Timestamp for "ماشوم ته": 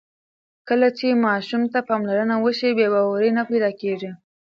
1.25-1.79